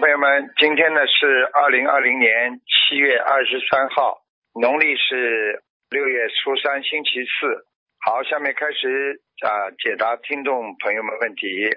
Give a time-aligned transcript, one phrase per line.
[0.00, 4.22] 众朋友们，今天呢是二零二零年七月二十三号，
[4.54, 7.66] 农历是六月初三，星期四。
[8.00, 11.68] 好，下面开始啊解答听众朋友们问题。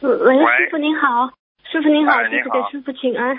[0.00, 0.56] 喂，喂。
[0.56, 1.28] 师傅您好，
[1.70, 3.38] 师傅您好，弟子给师傅请安，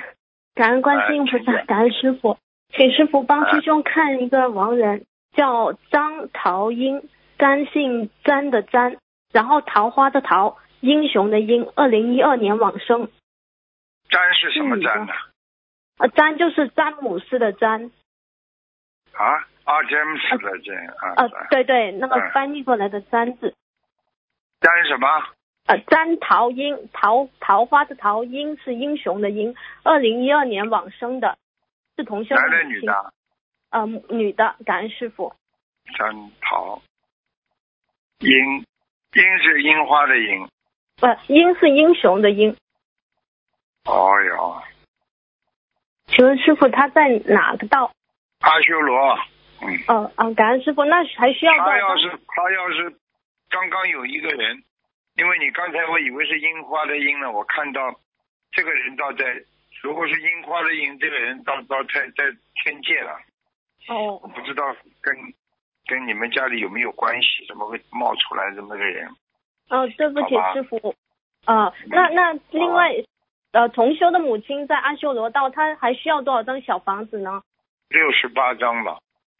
[0.53, 2.37] 感恩观世音菩萨，哎感恩师傅，
[2.75, 5.03] 请师傅帮哎师兄看一个亡人，
[5.35, 7.09] 叫张桃英，
[7.39, 8.97] 张姓张的张，
[9.33, 13.09] 然后桃花的桃，英雄的英，二零一二年往生，
[14.09, 15.13] 詹是什么詹呢？
[15.97, 17.91] 啊，詹就是詹姆斯的詹，
[19.13, 23.53] 啊，啊，詹姆斯的詹啊，呃，对对，那个嗯翻译过来的詹字，
[24.61, 25.07] 詹什么？
[25.67, 31.37] 呃，詹桃英，桃桃花的桃，英是英雄的英，二零一二年往生的，
[31.97, 33.13] 是同修的男的女的？
[33.69, 35.33] 呃，女的，感恩师傅。
[35.97, 36.81] 詹桃
[38.19, 38.65] 樱，
[39.13, 40.47] 樱是樱花的樱。
[40.99, 42.55] 不，英是英雄的英。
[43.85, 44.61] 哦哟，
[46.07, 47.91] 请问师傅他在哪个道？
[48.41, 49.17] 阿修罗，
[49.61, 49.79] 嗯。
[49.87, 51.97] 呃啊，感恩师傅，那还需要他要？
[51.97, 52.95] 是他要是
[53.49, 54.61] 刚刚有一个人，
[55.15, 57.81] 因为你刚才我以为是樱花的樱呢，我看到
[58.51, 59.23] 这个人倒在，
[59.81, 62.25] 如果是樱花的樱，这个人倒倒在在
[62.63, 63.17] 天界了，
[63.87, 65.15] 哦，不知道跟
[65.87, 67.45] 跟你们家里有没有关系？
[67.47, 69.09] 怎么会冒出来这么个人？
[69.69, 70.95] 哦，对不起师傅。
[71.45, 72.93] 啊，那那另外，
[73.51, 77.41] 呃，同修的母亲在阿修罗道，她还需要多少张小房子呢？
[77.89, 78.99] 六十八张吧，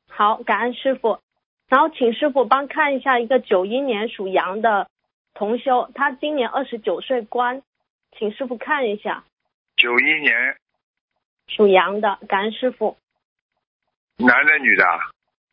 [0.09, 1.19] 好，感恩师傅。
[1.67, 4.89] 然后请师傅帮看一下一个九一年属羊的
[5.35, 7.61] 同修，他今年二十九岁官，
[8.17, 9.23] 请师傅看一下
[9.75, 10.57] 九一年，
[11.47, 12.97] 属羊的，感恩师傅。
[14.17, 14.97] 男的女的啊？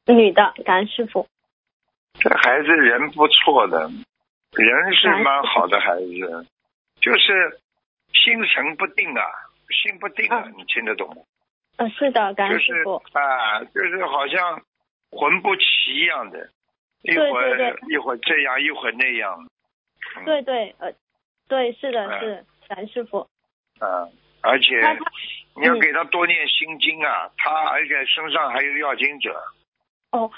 [0.07, 1.27] 女的，感恩师傅。
[2.15, 3.91] 这孩子人不错的，
[4.65, 6.47] 人是蛮好的孩子，
[7.01, 7.61] 就是
[8.13, 9.23] 心神不定啊，
[9.83, 11.17] 心不定啊，嗯你听得懂吗？
[11.77, 12.97] 呃，是的，感就是恩师傅。
[13.13, 14.63] 啊，就是好像
[15.11, 16.49] 魂不齐一样的，
[17.03, 19.47] 一会儿一会儿这样，一会儿那样。
[20.17, 20.93] 嗯、对对，呃，
[21.49, 23.29] 对，是的，嗯是感恩师傅。
[23.79, 24.09] 啊，
[24.41, 24.75] 而且
[25.57, 29.39] 你要嗯给他多念心经啊，他而且身上还有要经者，
[30.13, 30.31] 哦，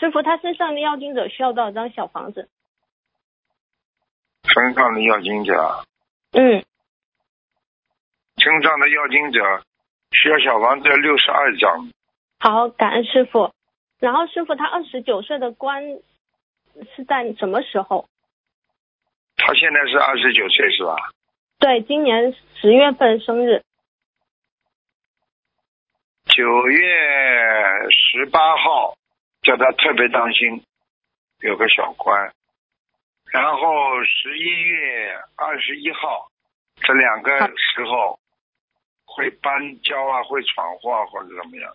[0.00, 2.48] 师傅他身上的要经者需要多少张小房子？
[4.44, 5.84] 身上的要经者，啊
[6.32, 6.64] 嗯，
[8.36, 9.62] 身上的要经者
[10.12, 11.90] 需要小房子六十二张，
[12.38, 13.52] 好，感恩师傅。
[13.98, 15.82] 然后师傅他二十九岁的官
[16.94, 18.08] 是在什么时候？
[19.36, 20.96] 他现在是二十九岁是吧？
[21.58, 23.62] 对，今年十月份生日。
[26.26, 26.86] 九月
[27.90, 28.96] 十八号，
[29.42, 30.62] 叫他特别当心，
[31.40, 32.32] 有个小官。
[33.30, 36.28] 然后十一月二十一号，
[36.76, 38.18] 这两个时候
[39.04, 39.52] 会搬
[39.82, 41.72] 交啊，会闯祸啊或者怎么样？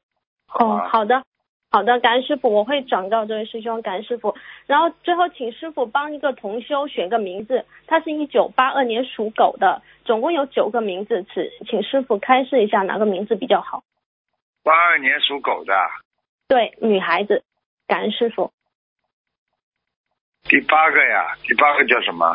[0.53, 1.23] 哦，好的，
[1.71, 4.35] 好的，感恩师傅，我会转告这位师兄，感恩师傅。
[4.65, 13.83] 然后最后请师傅帮一个同修选个名字，他是一九八二年属狗的，总共有九个名字，请请师傅开示一下哪个名字比较好。
[14.63, 15.73] 八二年属狗的，
[16.47, 17.43] 对，女孩子，
[17.87, 18.51] 感恩师傅。
[20.43, 22.25] 第八个呀，第八个叫什么？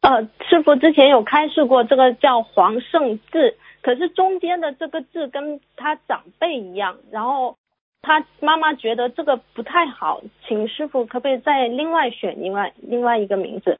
[0.00, 7.56] 呃，师傅之前有开示过，这个叫黄胜志，可是中间的这个字跟他长辈一样，然后
[8.00, 13.78] 他妈妈觉得这个不太好，请师傅可不可以再另外选另外另外一个名字？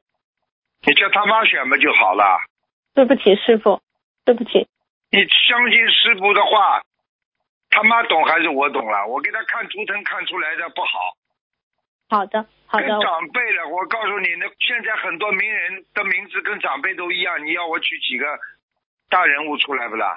[0.85, 2.39] 你叫他妈选不就好了？
[2.93, 3.81] 对不起，师傅，
[4.23, 4.67] 对不起。
[5.11, 6.81] 你相信师傅的话，
[7.69, 9.07] 他妈懂还是我懂了？
[9.07, 11.17] 我给他看图腾看出来的不好。
[12.13, 18.37] 好的，好跟的，长辈了，我告诉你，那现在很多名人的名字跟长辈都一样，你要我举几个
[19.09, 20.15] 大人物出来不啦？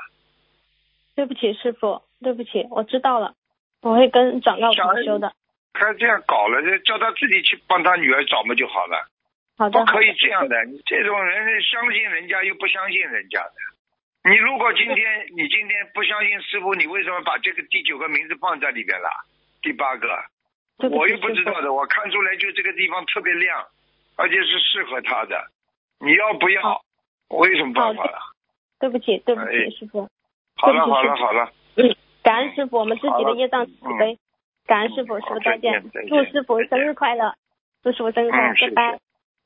[1.15, 3.33] 对不起，师傅，对不起，我知道了，
[3.81, 5.33] 我会跟长老同修的。
[5.73, 9.09] 他这样搞了，就叫他自己去帮他女儿找嘛就好了，
[9.57, 10.67] 好的，不可以这样的。
[10.67, 14.31] 你这种人是相信人家又不相信人家的。
[14.31, 19.09] 你如果今天你今天不相信师傅，你为什么把这个第九个名字放在里边了？
[19.63, 20.07] 第八个，
[20.79, 23.67] 我又不知道的，我看出来就这个地方特别亮，
[24.17, 25.47] 而且是适合他的。
[26.01, 26.83] 你要不要？
[27.29, 28.19] 我有什么办法了？
[28.79, 30.09] 对不起，对不哎起，师傅。
[30.57, 34.19] 好了好了好了，嗯，感恩师傅，我们自己的业障自己背。
[34.67, 37.35] 感恩师傅，师傅再见祝师傅生日快乐，
[37.83, 38.99] 祝师傅生日快乐，拜拜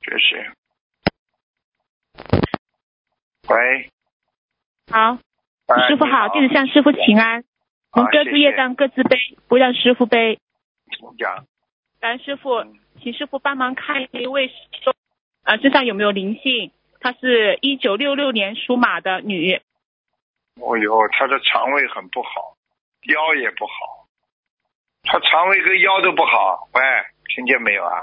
[0.03, 0.50] 谢。，谢谢。
[3.49, 3.88] 喂，
[4.91, 5.19] 好，
[5.69, 7.44] 哎师傅好，弟子向师傅请安。
[7.93, 9.17] 我们各自业障各自背，
[9.49, 10.38] 不让师傅背。
[10.90, 11.44] 请讲。
[12.00, 14.94] 感恩师傅嗯，请师傅帮忙看一位师兄，
[15.44, 16.72] 啊、身上有没有灵性？
[17.00, 19.60] 她是一九六六年属马的女。
[20.60, 22.56] 哦呦，她的肠胃很不好，
[23.02, 24.06] 腰也不好，
[25.04, 26.69] 她肠胃跟腰都不好。
[26.75, 26.82] 喂，
[27.34, 27.96] 听见没有啊？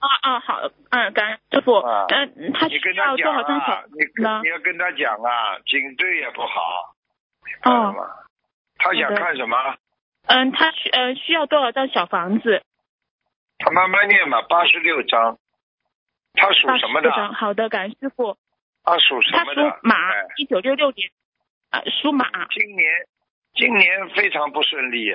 [0.00, 0.60] 啊啊，好，
[0.90, 1.74] 嗯，感恩师傅。
[1.74, 4.04] 啊嗯，她你需要多跟他讲少张小啊，你
[4.42, 6.94] 你要跟他讲啊，颈椎也不好，
[7.44, 8.04] 明白了吗？
[8.78, 9.56] 他想看什么？
[10.30, 12.62] 嗯，他需呃需要多少张小房子？
[13.58, 15.38] 他慢慢念嘛，八十六张。
[16.34, 17.10] 他属什么的。
[17.34, 18.36] 好的，感恩师傅。
[18.84, 19.80] 他属什么的？
[19.82, 21.10] 马哎，一九六六年，
[21.70, 22.30] 呃，属马。
[22.48, 23.08] 今年
[23.54, 25.12] 今年非常不顺利，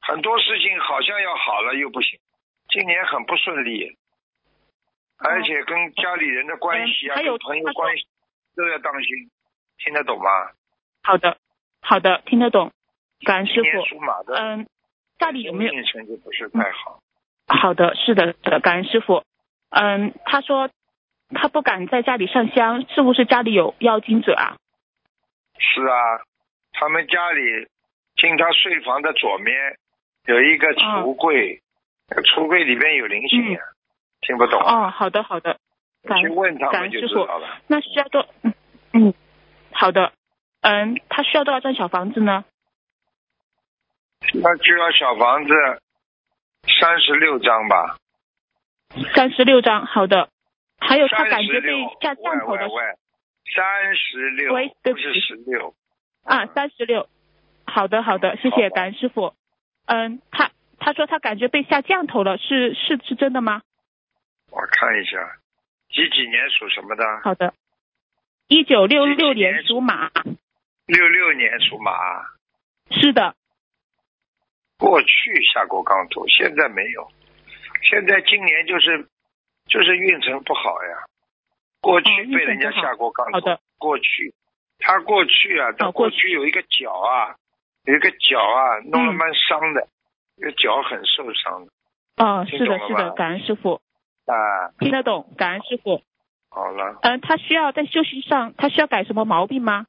[0.00, 2.18] 很多事情好像要好了又不行，
[2.70, 3.96] 今年很不顺利，
[5.18, 8.04] 而且跟家里人的关系啊，嗯还有跟朋友关系
[8.56, 9.30] 都要当心，
[9.78, 10.28] 听得懂吗？
[11.04, 11.38] 好的，
[11.82, 12.72] 好的，听得懂。
[13.24, 13.68] 感恩师傅。
[14.34, 14.66] 嗯，
[15.18, 15.82] 家里有没有？
[15.84, 17.00] 成绩不是太好，
[17.46, 19.22] 好的，是的，的，感恩师傅。
[19.70, 20.70] 嗯，他说
[21.30, 24.56] 他不敢在家里上香，是不是家里有妖精者啊？
[25.58, 25.94] 是啊，
[26.72, 27.68] 他们家里
[28.16, 29.54] 进他睡房的左面
[30.26, 31.60] 有一个橱柜，
[32.08, 33.60] 橱柜里面有灵性呀，
[34.22, 34.86] 听不懂啊？
[34.86, 35.58] 哦，好的，好的，
[36.04, 37.48] 感恩去问他们就感恩师傅知道了。
[37.66, 38.54] 那需要多嗯
[38.92, 39.14] 嗯，
[39.72, 40.12] 好的，
[40.62, 42.44] 嗯，他需要多少张小房子呢？
[44.34, 45.52] 那就要小房子
[46.80, 47.96] 三十六张吧，
[49.14, 50.28] 三十六张，好的。
[50.78, 51.68] 还有他感觉被，
[52.00, 52.68] 下降头的
[53.54, 55.74] 三十六，喂对不起十六。
[56.24, 57.08] 啊，三十六。
[57.66, 59.34] 好的，好的，谢谢感恩师傅。
[59.86, 63.62] 嗯，他他说他感觉被下降头了，是是是真的吗？
[64.50, 65.18] 我看一下，
[65.90, 67.04] 几几年属什么的？
[67.22, 67.54] 好的。
[68.48, 70.10] 一九六几六年年属马，
[70.86, 71.92] 六六年属马，
[72.90, 73.34] 是的。
[74.80, 77.06] 过去下过钢头，现在没有。
[77.82, 79.06] 现在今年就是
[79.68, 81.04] 就是运程不好呀。
[81.80, 84.34] 过去被人家下过钢头，好的过去
[84.78, 87.36] 他过去啊，他哦过过去有一个脚啊，
[87.84, 89.86] 有一个脚啊，弄得嗯蛮伤的，
[90.38, 91.72] 这个脚很受伤的
[92.16, 93.80] 哦，是的，是的，感恩师傅，
[94.26, 94.72] 啊。
[94.78, 96.02] 听得懂，感恩师傅。
[96.50, 99.86] 好了，嗯，他需要在休息上，他需要改什么毛病吗？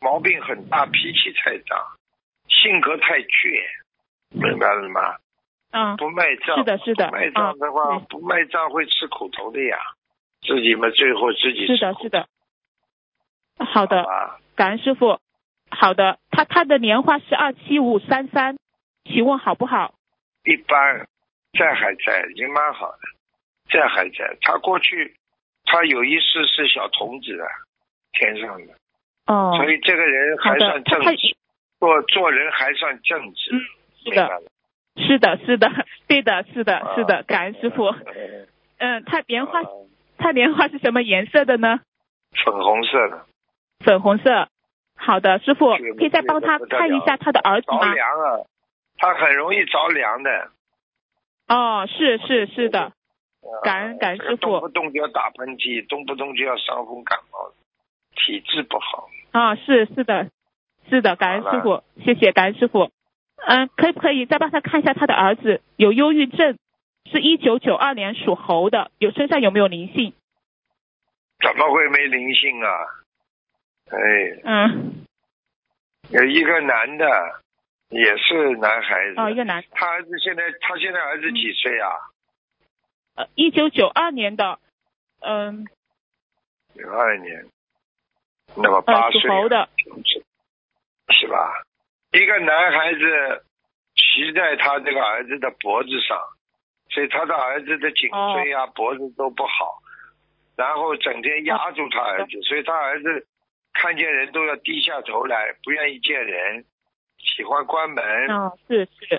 [0.00, 1.96] 毛病很大，脾气太大，
[2.48, 3.64] 性格太倔，
[4.32, 5.16] 明白了吗？
[5.72, 9.78] 嗯，不卖账，是的，是的，不卖账的话，嗯不卖账会吃苦头的呀，
[10.42, 12.26] 自己嘛最后自己，是的，是的。
[13.58, 14.38] 好的，吧？
[14.54, 15.18] 感恩师傅。
[15.70, 18.58] 好的，他他的年画是二七五三三，
[19.04, 19.94] 请问好不好？
[20.44, 21.06] 一般，
[21.58, 22.98] 在还在，已经蛮好的，
[23.70, 24.36] 在还在。
[24.42, 25.16] 他过去
[25.64, 27.48] 他有一世是小童子啊，
[28.12, 28.74] 天上的，
[29.26, 31.34] 哦，所以这个人还算正直，
[31.78, 33.60] 做做人还算正直，嗯，
[34.04, 34.42] 是的。
[34.94, 35.70] 是的，是的，
[36.06, 37.86] 对的，是的，是的，感恩师傅。
[37.86, 37.96] 呃
[38.78, 39.86] 嗯，他莲花呃
[40.18, 41.80] 他莲花是什么颜色的呢？
[42.44, 43.26] 粉红色的，
[43.80, 44.48] 粉红色。
[44.96, 47.94] 好的，师傅可以再帮他看一下他的儿子着吗？
[47.94, 48.44] 凉啊，
[48.98, 50.50] 他很容易着凉的。
[51.48, 52.92] 哦，是是是的，
[53.62, 57.52] 感恩感恩师傅动不动就要打喷嚏，动不动就要伤风感冒，
[58.14, 59.08] 体质不好。
[59.32, 60.28] 啊、是是的，
[60.90, 62.90] 是的，感恩师傅，谢谢感恩师傅。
[63.46, 66.58] 嗯，可不可以再帮他看一下他的儿子有忧郁症，
[67.10, 70.14] 是一九九二年属猴的，有身上有没有灵性？
[71.40, 72.68] 怎么会没灵性啊？
[73.90, 73.98] 哎，
[74.44, 75.04] 嗯，
[76.10, 77.04] 有一个男的，
[77.88, 79.20] 也是男孩子。
[79.20, 81.88] 哦，一个男，他儿子现在，他现在儿子几岁啊？
[83.16, 84.60] 呃，一九九二年的，
[85.20, 85.66] 嗯
[86.74, 87.44] 九二年，
[88.56, 89.68] 那么八呃，属、猴的，
[91.10, 91.64] 是吧？
[92.12, 93.44] 一个男孩子
[93.94, 96.18] 骑在他这个儿子的脖子上，
[96.90, 99.78] 所以他的儿子的颈椎啊、脖子都不好，
[100.56, 103.26] 然后整天压住他儿子，所以他儿子
[103.72, 106.64] 看见人都要低下头来，不愿意见人，
[107.18, 109.16] 喜欢关门、嗯，是是，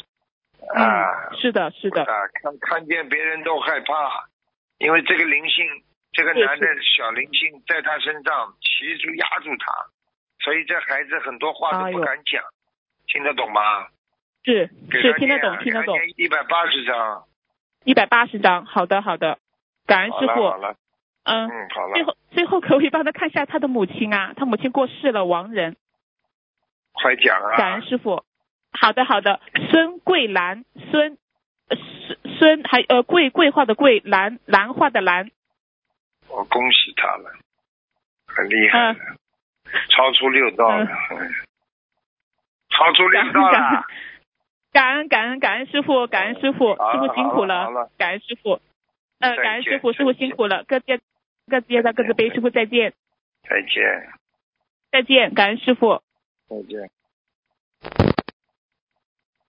[0.76, 4.26] 啊嗯，是的，是的，啊，看看见别人都害怕，
[4.78, 5.66] 因为这个灵性，
[6.12, 9.74] 这个男的小灵性在他身上骑住压住他，
[10.44, 12.44] 所以这孩子很多话都不敢讲，
[13.14, 13.88] 听得懂吗？
[14.44, 17.24] 是是听得懂，听得懂，一百八十张，
[17.86, 19.38] 一百八十张，好的好的，
[19.86, 20.76] 感恩师傅，了好了，
[21.24, 24.34] 嗯，嗯，好了，最后最后可不可以帮他看一下他的母亲啊？
[24.36, 25.78] 他母亲过世了，亡人。
[26.94, 27.82] 快讲啊感恩！
[27.84, 28.24] 师傅。
[28.72, 29.40] 好的好的，
[29.70, 31.18] 孙桂兰，孙
[31.70, 35.30] 呃孙孙还呃桂桂花的桂，兰兰花的兰。
[36.28, 37.32] 我恭喜他了，
[38.28, 38.96] 很厉害
[39.90, 41.32] 超出六道了，嗯
[42.74, 43.86] 超出六道 了。
[44.72, 48.60] 感恩感恩感恩师傅，感恩师傅，师傅辛苦了好了感恩师傅。
[49.20, 51.00] 呃，感恩师傅，师傅辛苦了，各自
[51.48, 52.94] 各自业障各自背，师傅再见，
[53.48, 54.10] 再见，
[54.92, 56.02] 再见，感恩师傅。
[56.50, 56.90] 再见。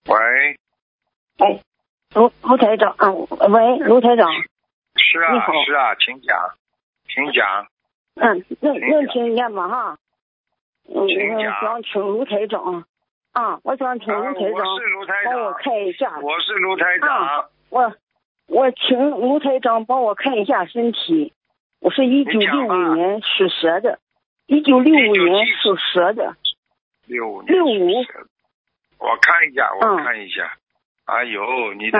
[0.07, 0.59] 喂，
[1.39, 1.59] 哎，
[2.13, 4.31] 卢卢台长，啊，喂，卢台长，
[4.95, 6.37] 是啊是啊，请讲，
[7.07, 7.67] 请讲。
[8.15, 9.67] 嗯，那请讲那听见吗？
[9.67, 9.97] 哈，
[10.87, 12.85] 嗯，我请讲想请卢台长，
[13.35, 15.33] 啊，我想请啊，卢台长。
[15.33, 17.49] 帮我，看一下，我是卢台长。
[17.69, 17.93] 我
[18.47, 21.33] 我请卢台长帮我看一下身体，
[21.81, 23.99] 我是一九六五年属蛇的，
[24.47, 26.37] 一九六五年1975属蛇的，
[27.07, 28.05] 六五六五，
[28.99, 30.53] 我看一下，我嗯看一下。
[31.03, 31.99] 哎呦，你的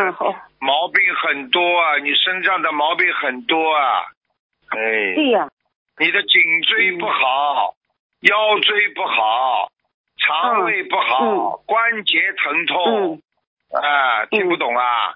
[0.59, 4.03] 毛病很多啊，你身上的毛病很多啊。
[4.69, 4.79] 哎，
[5.15, 5.49] 对呀，
[5.99, 7.75] 你的颈椎不好，
[8.21, 9.69] 腰椎不好，
[10.25, 13.21] 肠胃不好，关节疼痛
[13.69, 15.15] 嗯，，啊，听不懂啊？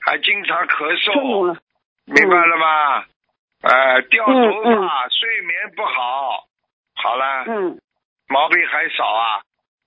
[0.00, 1.56] 还经常咳嗽，了，
[2.04, 3.04] 明白了吗？
[3.62, 6.46] 呃，掉头嗯发，睡眠不好，
[6.94, 7.80] 好了，嗯
[8.28, 9.42] 毛病还少啊。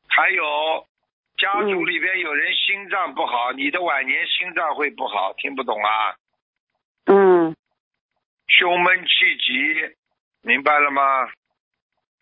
[0.10, 0.44] 还有
[1.38, 6.16] 家族嗯里边有人心脏不好，你的晚年心脏会不好，听不懂啊？
[7.06, 7.56] 嗯
[8.48, 9.96] 胸闷气急，
[10.42, 11.30] 明白了吗？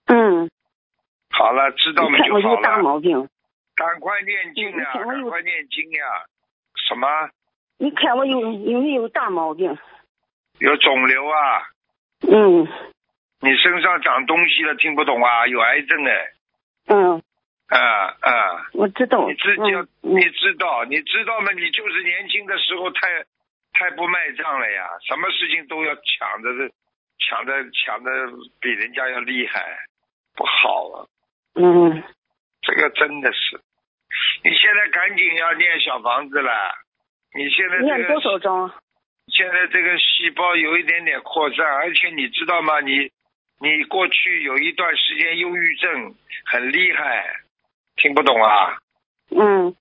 [0.08, 0.50] 嗯，
[1.38, 2.78] 好了，知道吗就好有大。
[2.80, 3.28] 毛病，
[3.76, 6.24] 赶快念经呀赶快念经呀、
[6.88, 7.08] 什么？
[7.78, 9.78] 你看我有有没有大毛病？
[10.60, 11.68] 有肿瘤啊？
[12.28, 12.68] 嗯
[13.42, 15.46] 你身上长东西了，听不懂啊？
[15.46, 16.32] 有癌症哎！
[16.88, 17.22] 嗯，
[17.68, 18.66] 啊啊！
[18.74, 19.62] 我知道，你自己
[20.02, 21.52] 你嗯知道，你知道吗？
[21.52, 23.26] 你就是年轻的时候太
[23.74, 26.72] 太不卖账了呀，什么事情都要抢着的，
[27.20, 28.10] 抢着抢着
[28.62, 29.62] 比人家要厉害，
[30.36, 31.06] 不好啊！
[31.56, 32.04] 嗯
[32.62, 33.60] 这个真的是，
[34.44, 36.52] 你现在赶紧要念小房子了。
[37.34, 38.74] 你现在多少个张？
[39.28, 42.80] 现在这个细胞有一点点扩散，而且你知道吗？
[42.80, 43.10] 你
[43.60, 47.26] 你过去有一段时间忧郁症很厉害，
[47.98, 48.78] 听不懂啊？
[49.32, 49.76] 嗯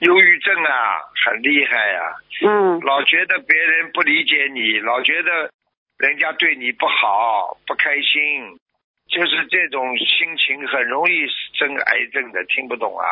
[0.00, 5.50] 忧郁症啊，很厉害呀、嗯老觉得别人不理解你，老觉得
[5.98, 8.58] 人家对你不好，不开心，
[9.08, 13.06] 就是这种心情很容易生癌症的，听不懂啊？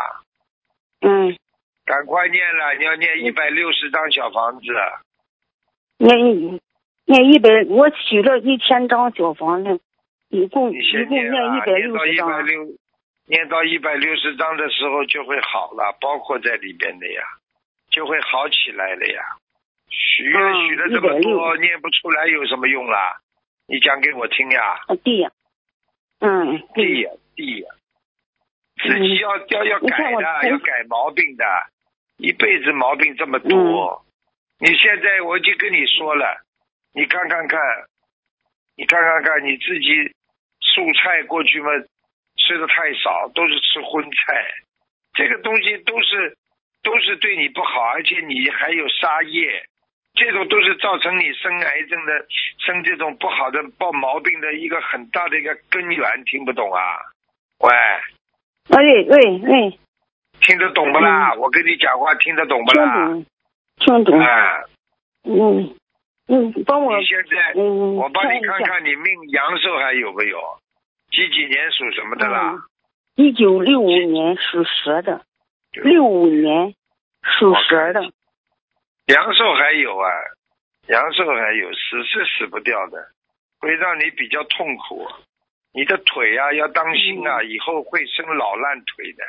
[1.01, 1.37] 嗯，
[1.85, 4.67] 赶快念了，你要念一百六十张小房子，
[5.99, 6.61] 念一
[7.05, 9.81] 念一百，我许了一千张小房子，
[10.29, 12.47] 一共你一共念一百六十张
[13.27, 17.23] 念到一百六十张的时候就会好了，包括在里边的呀，
[17.91, 19.23] 就会好起来了呀。
[19.89, 23.21] 许愿嗯许了这么多，160念不出来有什么用啦？
[23.69, 24.75] 你讲给我听呀。
[24.89, 25.31] 啊，对呀，
[26.25, 27.69] 嗯，地对，呀地呀，
[28.81, 31.45] 自己要要要改的，要改毛病的，
[32.17, 34.05] 一辈子毛病这么多。
[34.61, 36.45] 你现在我已经跟你说了，
[36.95, 37.61] 你看看看，
[38.77, 40.15] 你看看看你自己
[40.61, 41.71] 蔬菜过去嘛
[42.37, 44.45] 吃的太少，都是吃荤菜，
[45.15, 46.39] 这个东西都是
[46.85, 49.67] 都是对你不好，而且你还有沙叶。
[50.15, 52.27] 这种都是造成你生癌症的、
[52.59, 56.81] 生这种不好的报毛病的一个很大的一个根源，听不懂啊？
[57.61, 57.71] 喂，
[58.77, 59.79] 喂喂喂，
[60.41, 61.35] 听得懂不啦？
[61.35, 63.07] 我跟你讲话听得懂不听啦？
[63.07, 63.25] 懂，
[63.79, 64.65] 听懂，啊，
[65.25, 65.75] 嗯
[66.29, 70.39] 嗯，帮我你现在嗯我帮你，看看你命阳寿还有没有？
[71.11, 72.53] 几几年属什么的啦？
[72.53, 72.63] 嗯，
[73.17, 75.25] 一九六五年属蛇的，
[75.73, 76.75] 六五年
[77.23, 78.11] 属蛇的，
[79.07, 80.09] 阳寿还有啊，
[80.89, 83.09] 阳寿还有，死是死不掉的，
[83.59, 85.07] 会让你比较痛苦。
[85.73, 89.25] 你的腿啊要当心啊，以后会生老烂腿的，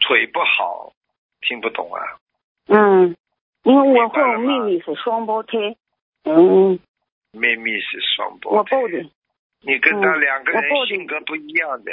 [0.00, 0.92] 腿不好，
[1.40, 2.02] 听不懂啊？
[2.68, 3.16] 嗯，
[3.62, 5.56] 因为我和我妹妹是双胞胎，
[6.24, 6.78] 嗯，
[7.32, 9.08] 妹妹是双胞胎我抱的，
[9.62, 11.92] 你跟他嗯两个人性格不一样的，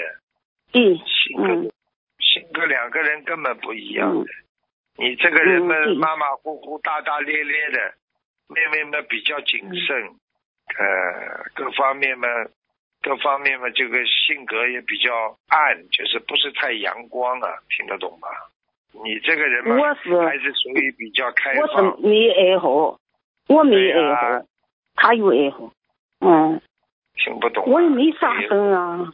[0.71, 1.71] 对，性格、嗯。
[2.19, 4.25] 性格两个人根本不一样嗯。
[4.25, 4.31] 的。
[4.97, 7.93] 你这个人嘛嗯对马马虎虎、大大咧咧的，
[8.47, 10.15] 妹妹们比较谨慎，嗯
[10.77, 12.27] 呃，各方面嘛，
[13.01, 18.27] 各方面嘛，这个性格也比较暗，就是不是太阳光啊，听得懂吗？
[19.03, 22.99] 你这个人嘛，我是还是属于比较开放我放是，没爱好，
[23.47, 24.45] 我没爱好，
[24.95, 25.73] 他有爱好，
[26.21, 26.61] 嗯，
[27.15, 27.71] 听不懂啊。
[27.71, 29.11] 我也没啥生啊，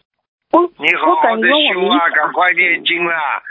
[0.52, 3.42] 我你好好的修啊，赶快念经啦！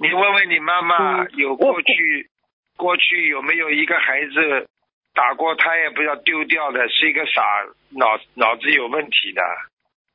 [0.00, 1.28] 你问问你妈妈，嗯。
[1.34, 2.30] 有过去
[2.76, 4.68] 过去有没有一个孩子
[5.12, 7.42] 打过胎也不要丢掉的，是一个傻
[7.90, 9.42] 脑脑子有问题的，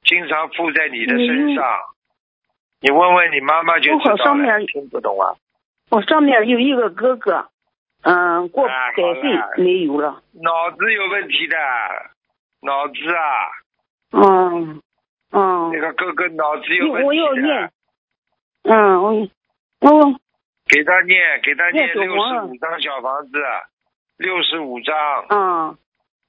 [0.03, 1.63] 经常附在你的身上。
[2.79, 4.17] 你问问你妈妈就知道了。
[4.23, 5.35] 上面听不懂啊？
[5.89, 7.49] 我上面有一个哥哥，
[8.01, 11.57] 嗯，过啊百岁没有了，脑子有问题的，
[12.61, 13.51] 脑子啊，
[14.11, 14.81] 嗯
[15.31, 15.71] 嗯。
[15.73, 17.05] 那，个哥哥脑子有问题的。
[17.05, 17.71] 我要念，
[18.63, 19.27] 嗯，我
[19.83, 20.19] 我
[20.67, 23.37] 给他念，给他念六十五张小房子，
[24.17, 24.95] 六十五张，
[25.29, 25.77] 嗯。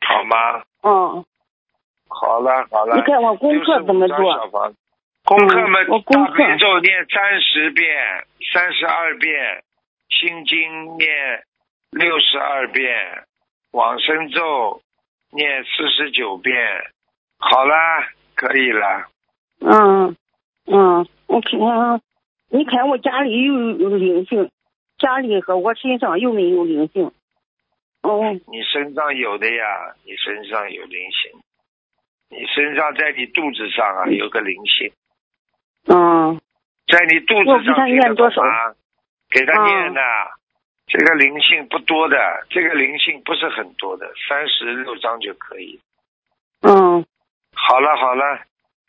[0.07, 0.63] 好吗？
[0.83, 1.25] 嗯，
[2.11, 4.17] 好了好了，你看我功课怎么做？
[4.35, 4.77] 小房子。
[5.25, 9.65] 功课嘛嗯我，功大课悲咒念三十遍，三十二遍，
[10.11, 11.45] 心经念
[11.91, 13.25] 六十二遍，
[13.73, 14.83] 往生咒
[15.31, 16.55] 念四十九遍，
[17.39, 19.07] 好啦，可以了。
[19.61, 20.15] 嗯
[20.67, 22.03] 嗯，我看，
[22.51, 24.51] 你看我家里有有灵性，
[24.99, 27.11] 家里和我身上有没有灵性？
[28.03, 31.41] 哦，你身上有的呀，你身上有灵性，
[32.29, 34.93] 你身上在你肚子上啊有个灵性，
[35.87, 36.39] 嗯
[36.87, 38.75] 在你肚子上听得念多少懂吗？
[39.31, 40.01] 给他念的，
[40.87, 42.17] 这个灵性不多的，
[42.51, 45.81] 这个灵性不是很多的，三十六张就可以。
[46.61, 47.05] 嗯
[47.55, 48.41] 好了好了，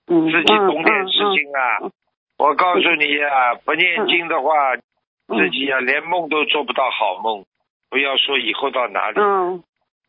[0.08, 1.78] 嗯，自己懂点事嗯情啊！
[1.84, 1.92] 嗯
[2.38, 4.76] 我告诉你呀、不念经的话，
[5.28, 7.46] 嗯自己呀、连梦都做不到好梦，
[7.90, 9.20] 不要说以后到哪里。
[9.20, 9.64] 嗯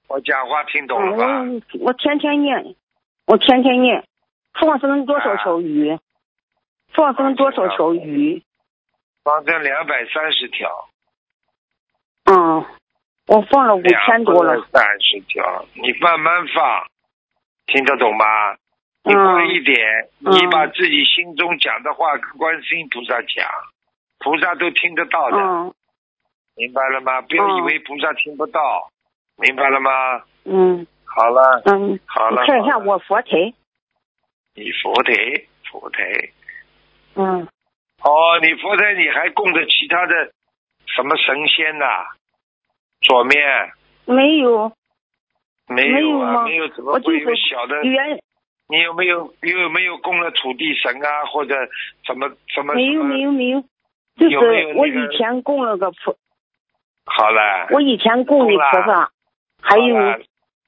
[0.08, 1.40] 我讲话听懂嗯，了吧？
[1.80, 2.76] 我我天天念，
[3.26, 4.04] 我天天念，
[4.54, 5.98] 放生多少条鱼？
[6.92, 8.40] 放生多少条鱼？
[9.24, 10.88] 放生两百三十条，
[12.26, 12.64] 嗯，
[13.26, 14.64] 我放了五千多了。
[14.72, 16.86] 三十条，你慢慢放，
[17.66, 18.24] 听得懂吗？
[19.06, 19.78] 你乖一点，
[20.26, 20.32] 嗯。
[20.32, 23.48] 你把自己心中讲的话跟观世音菩萨讲，
[24.18, 25.74] 菩萨都听得到的，嗯。
[26.56, 27.20] 明白了吗？
[27.22, 28.90] 不要以为菩萨听不到，
[29.36, 29.90] 明白了吗？
[30.44, 30.86] 嗯。
[31.04, 33.54] 好了，嗯，好了，你看一下我佛台。
[34.54, 35.12] 你佛台，
[35.70, 36.02] 佛台，
[37.14, 37.46] 嗯。
[38.02, 40.32] 哦，你佛台你还供着其他的
[40.86, 41.86] 什么神仙呐、
[43.00, 43.38] 左面？
[44.04, 44.72] 没有，
[45.68, 46.44] 没没有有啊，吗？
[46.44, 47.82] 没有，怎么会有小的？
[47.84, 48.18] 原
[48.68, 51.54] 你有没有你有没有供了土地神啊，或者
[52.04, 52.74] 什么什么？
[52.74, 53.60] 没有没有没有，
[54.16, 56.16] 就是我以前供了个菩，
[57.04, 59.10] 好了，我以前供的菩萨，
[59.62, 60.18] 还有好了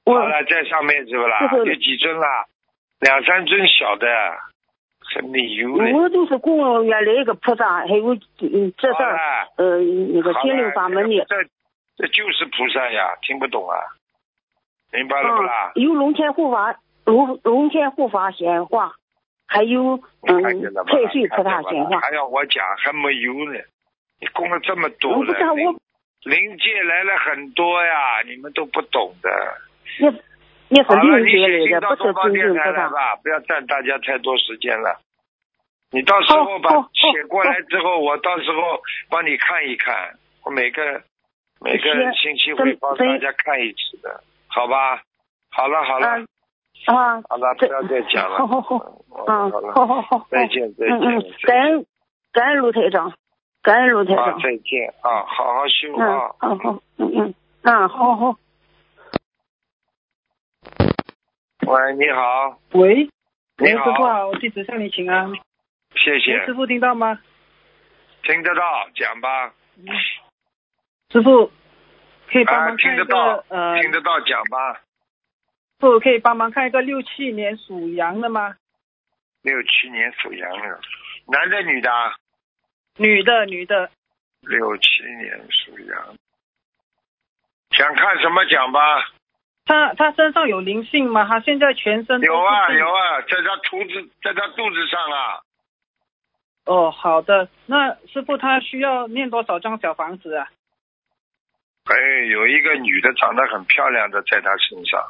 [0.04, 1.40] 我好了，在上面是不啦？
[1.64, 2.46] 有几尊啦？
[3.00, 4.06] 两三尊小的，
[5.14, 5.92] 很理由嘞。
[5.92, 9.78] 我都是供了原来一个菩萨，还有嗯这好这儿，呃
[10.14, 11.36] 那个好心灵法门的，这
[11.96, 13.76] 这就是菩萨呀，听不懂啊？
[14.92, 15.72] 明白了不啦？
[15.74, 16.74] 嗯，有龙天护法
[17.08, 18.92] 龙龙天护法显化，
[19.46, 20.42] 还有嗯？
[20.42, 22.00] 太岁菩萨显化。
[22.00, 23.58] 还要我讲，还没有呢。
[24.20, 25.32] 你供了这么多了，
[26.24, 29.30] 灵界来了很多呀，你们都不懂的。
[30.00, 30.06] 你
[30.68, 32.64] 你好了，是灵你写信界来的，不是到东方真正菩萨。
[32.64, 35.00] 电台来吧，不要占大家太多时间了。
[35.90, 40.18] 你到时候把写过来之后，我到时候帮你看一看。
[40.44, 41.02] 我每个
[41.60, 45.00] 每个行星期会帮大家看一次的，好吧？
[45.50, 46.28] 好了好了嗯
[46.86, 48.38] 啊，好了，不要再讲了。
[48.38, 48.76] 好好好
[49.26, 51.86] 嗯嗯，好，好好好，再见再见嗯嗯见，感恩
[52.32, 53.12] 感恩卢台长，
[53.62, 56.34] 感恩卢台啊长，再见啊，好好修嗯啊。
[56.38, 58.36] 好好嗯嗯嗯好好。
[61.66, 62.94] 喂，你好，喂，
[63.58, 65.30] 你喂，师傅好，我，弟子向你请安。
[65.30, 65.38] 喂
[65.94, 67.18] 谢谢师，傅听到吗？
[68.22, 68.62] 听得到，
[68.94, 69.52] 讲吧。
[71.10, 71.50] 师傅
[72.30, 74.80] 可以帮啊，忙看一听得到个，呃，听得到，讲吧。
[75.80, 78.56] 师傅可以帮忙看一个六七年属羊的吗？
[79.42, 80.80] 六七年属羊的，
[81.28, 82.16] 男的女的啊？
[82.96, 83.88] 女的，女的，
[84.40, 86.16] 六七年属羊，
[87.70, 88.80] 想看什么讲吧？
[89.66, 91.24] 他他身上有灵性吗？
[91.28, 95.40] 他现在全身有啊有啊，在他肚子，在他肚子上啊。
[96.64, 97.48] 哦，好的。
[97.66, 100.48] 那师傅他需要念多少张小房子啊？
[101.84, 105.00] 哎，有一个女的长得很漂亮的在他身上。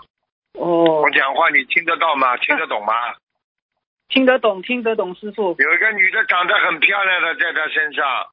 [0.59, 2.37] 哦我，讲话你听得到吗？
[2.37, 2.93] 听得懂吗？
[4.09, 8.27] 听得懂，听得懂，师傅有一个女的长得很漂亮的在他身上，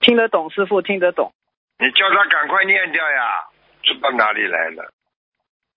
[0.00, 1.32] 听得懂，师傅听得懂。
[1.78, 3.44] 你叫他赶快念掉呀，
[3.82, 4.90] 知道哪里来了？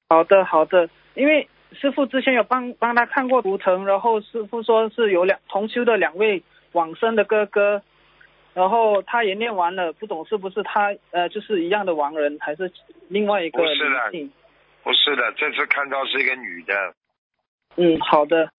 [0.09, 0.89] 好的，好的。
[1.15, 7.81] 因为师傅之前有帮帮他看过图腾，然后师傅说是有两同修的两位往生的哥哥，
[8.53, 12.71] 然后他也念完了，不懂是不是他呃就是一样的亡人，还是
[13.09, 14.31] 另外一个不是的灵性？
[14.87, 16.93] 不是的，这次看到是一个女的，
[17.75, 18.49] 嗯，好的。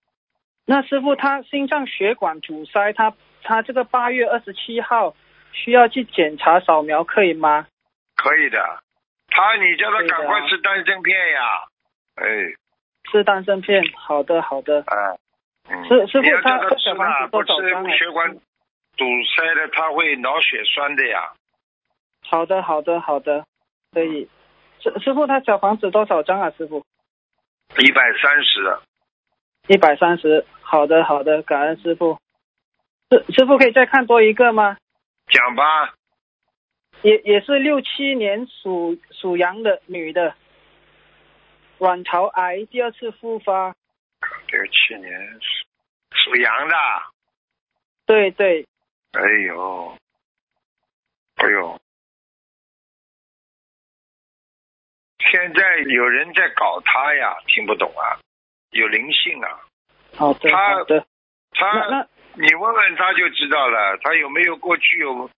[0.67, 5.17] 那师傅他心脏血管阻塞，他他这个八月二十七号
[5.53, 7.67] 需要去检查扫描，可以吗？
[8.15, 8.59] 可以的。
[9.29, 11.41] 他，你叫他赶快吃丹参片呀。
[12.17, 12.27] 哎，
[13.11, 13.83] 吃丹参片。
[13.97, 14.85] 好的，好的。
[14.87, 15.17] 哎，
[15.71, 18.35] 嗯，师师傅他他小房吃啊，子不吃血管
[18.99, 21.33] 堵塞的，他会脑血栓的呀。
[22.29, 23.47] 好的，好的，好的，
[23.95, 24.29] 可以。
[24.81, 26.51] 师师傅，他小房子多少张啊？
[26.57, 26.85] 师傅，
[27.79, 28.79] 一百三十。
[29.67, 32.19] 一百三十，好的好的，感恩师傅。
[33.11, 34.79] 师师傅可以再看多一个吗？
[35.27, 35.95] 讲吧。
[37.03, 40.35] 也也是六七年属属羊的女的，
[41.79, 43.75] 卵巢癌第二次复发。
[44.51, 45.67] 六七年属
[46.13, 46.75] 属羊的。
[48.07, 48.67] 对对。
[49.13, 49.95] 哎呦，
[51.37, 51.79] 哎呦，
[55.31, 58.19] 现在有人在搞他呀，听不懂啊，
[58.71, 59.61] 有灵性啊。
[60.17, 61.07] 好的好的。
[61.53, 65.31] 他那那你问问他就知道了，他有没有过去有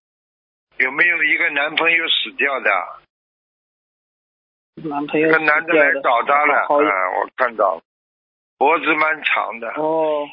[0.79, 2.70] 有没有一个男朋友死掉的？
[4.88, 7.83] 男朋友一个男的来找他了，啊，我看到，
[8.59, 10.29] 脖子蛮长的，哦。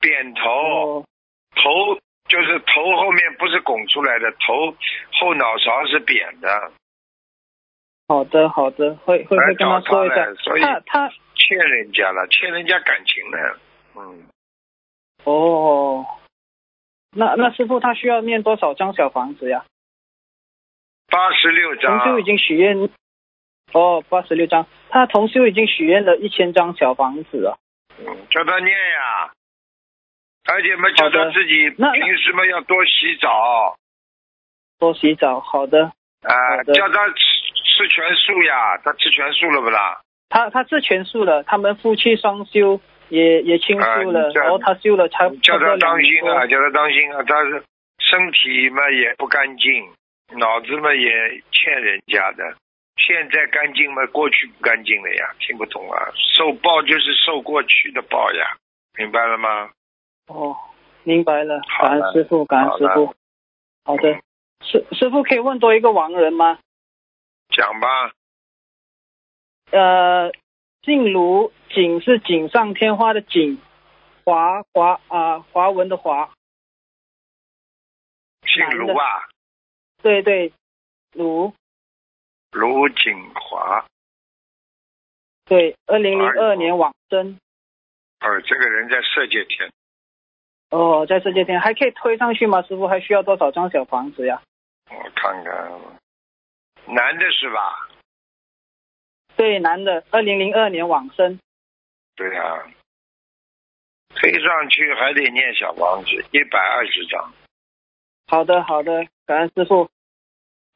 [0.00, 1.06] 扁头，哦。
[1.54, 4.76] 头就是头后面不是拱出来的，头
[5.20, 6.72] 后脑勺是扁的，
[8.08, 10.34] 好的好的，会会来会跟他说一下，。
[10.36, 13.58] 所以他他欠人家了，欠人家感情了，
[13.96, 14.26] 嗯，
[15.24, 16.06] 哦，
[17.14, 19.66] 那那师傅他需要念多少张小房子呀？
[21.10, 21.98] 八十六张。
[21.98, 22.88] 同，修已经许愿，
[23.72, 27.58] 哦，八十六张，他同修已经许愿了一千张小房子了。
[27.98, 29.32] 嗯，叫他念呀，
[30.46, 33.76] 而且嘛，叫他自己那平时嘛要多洗澡。
[34.78, 35.92] 多洗澡，好的。
[36.22, 37.37] 啊，叫他吃
[37.78, 40.00] 吃全素呀，他吃全素了不啦？
[40.28, 47.62] 他他是全素了，他们夫妻双修也也清素了，然后他修了差叫他当心啊，叫他当心啊，他是
[48.00, 49.88] 身体嘛也不干净，
[50.36, 51.08] 脑子嘛也
[51.52, 52.56] 欠人家的。
[52.96, 56.10] 现在干净嘛，过去不干净了呀，听不懂啊？
[56.34, 58.56] 受报就是受过去的报呀，
[58.98, 59.70] 明白了吗？
[60.26, 60.56] 哦，
[61.04, 63.14] 明白了，感恩师傅，感恩师傅。
[63.84, 64.12] 好的，
[64.62, 66.58] 师师傅可以问多一个亡人吗？
[67.48, 68.12] 讲吧，
[69.70, 70.32] 呃，
[70.82, 73.60] 静茹，锦是锦上添花的锦，
[74.24, 76.32] 华华啊华文的华，
[78.46, 79.28] 姓卢啊，
[80.02, 80.52] 对对，
[81.12, 81.52] 卢
[82.52, 83.84] 卢锦华。
[85.46, 87.38] 对，二零零二年往生。
[88.20, 89.72] 哦，这个人在色界天，
[90.70, 92.60] 哦，在世界天还可以推上去吗？
[92.62, 94.42] 师傅还需要多少张小房子呀？
[94.90, 95.72] 我看看，
[96.94, 97.88] 男的是吧？
[99.36, 101.38] 对，男的，二零零二年往生。
[102.16, 102.66] 对呀、
[104.16, 107.32] 推上去还得念小房子一百二十张，
[108.26, 109.88] 好的，好的，感恩师傅，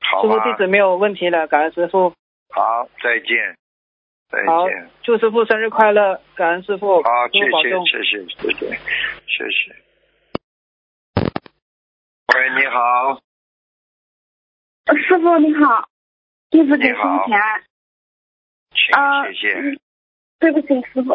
[0.00, 0.38] 好师傅？
[0.38, 2.14] 弟子没有问题了，感恩师傅。
[2.50, 3.56] 好，再见，
[4.28, 4.90] 再好见。
[5.02, 7.50] 祝师傅生日快乐，感恩师傅，好，谢谢。
[7.86, 8.78] 谢谢谢谢
[9.26, 9.74] 谢谢。
[12.34, 13.20] 喂，你好，
[15.08, 15.88] 师傅你好，
[16.52, 17.26] 弟子给你好
[18.74, 19.54] 谢谢。
[19.58, 19.80] 嗯
[20.38, 21.14] 对不起，师傅，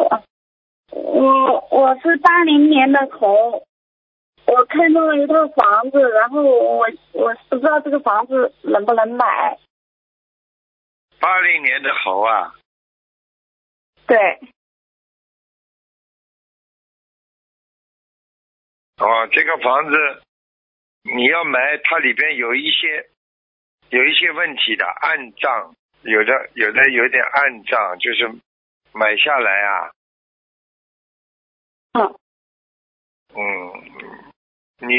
[0.90, 3.62] 我我是八零年的猴，
[4.46, 9.58] 我看中了一套房子，然后我我不知道这个房子能不能买。
[11.20, 12.54] 八零年的猴啊，
[14.06, 14.16] 对，
[18.96, 20.22] 哦，这个房子
[21.02, 23.10] 你要买，它里边有一些
[23.90, 28.28] 有一些问题的暗障，有的有的有点暗障，就是
[28.92, 29.90] 买下来啊，
[31.92, 32.14] 嗯
[33.34, 33.72] 嗯，
[34.80, 34.94] 你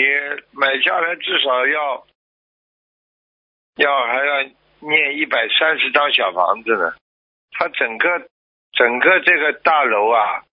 [0.52, 2.08] 买下来至少要
[3.76, 4.44] 要还要
[4.80, 6.94] 念一百三十张小房子呢。
[7.52, 8.28] 它整个
[8.72, 10.44] 整个这个大楼啊，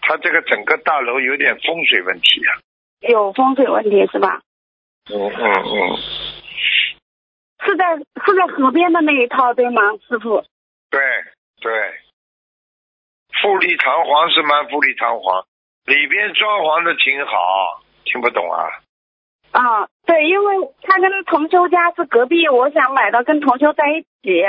[0.00, 2.60] 它这个整个大楼有点风水问题啊。
[3.00, 4.40] 有风水问题是吧？
[5.08, 5.96] 嗯嗯嗯，
[7.66, 10.44] 是在是在河边的那一套对吗，师傅？
[10.88, 11.00] 对
[11.60, 11.72] 对，
[13.42, 15.44] 富丽堂皇是蛮富丽堂皇，
[15.84, 18.70] 里边装潢的挺好，听不懂啊？
[19.52, 24.42] 啊，对，因为他跟同修家是隔壁，我想买到跟同修在一起。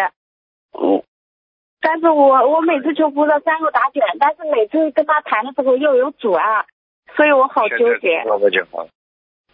[0.78, 1.02] 嗯，
[1.82, 6.66] 但是我我每次求菩萨三个打卷，但是每次跟他谈的时候又有阻碍，
[7.16, 8.22] 所以我好现在纠结。
[8.22, 8.88] 知道了就好。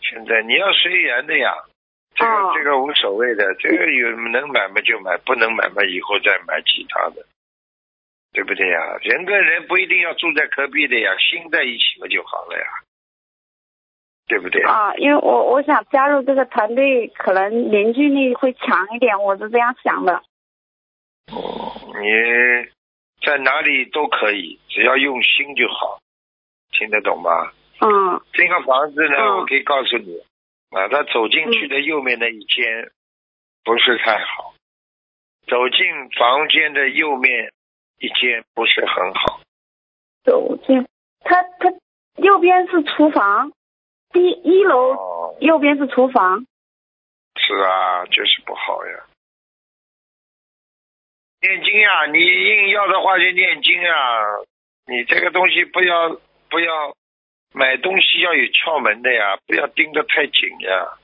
[0.02, 1.54] 现在你要随缘的呀，
[2.16, 7.26] 这个、哦这个无所谓的，这个有能买嘛就买，不能买嘛以后再买其他的，
[8.32, 8.98] 对不对呀？
[9.02, 12.66] 人跟人不一定要住在隔壁的呀，心在一起嘛就好了呀，
[14.28, 14.62] 对不对？
[14.64, 20.24] 啊，因为我我想加入这个团队，可能凝聚力会强一点，我是这样想的。
[21.32, 22.70] 哦，你
[23.26, 26.00] 在哪里都可以，只要用心就好，
[26.72, 27.52] 听得懂吗？
[27.80, 30.22] 嗯这个房子呢，嗯我可以告诉你，
[30.74, 32.92] 啊，他走进去的右面那一间
[33.64, 34.54] 不是太好，
[35.48, 37.54] 走进房间的右面
[38.00, 39.42] 一间不是很好。
[40.24, 40.88] 走进，
[41.22, 41.74] 他他
[42.16, 43.52] 右边是厨房，
[44.12, 46.46] 第一楼哦，右边是厨房。
[47.36, 49.04] 是啊，就是不好呀。
[51.42, 54.44] 念经呀，你硬要的话就念经啊。
[54.86, 56.18] 你这个东西不要
[56.50, 56.96] 不要
[57.54, 60.98] 买东西要有窍门的呀，不要盯得太紧呀，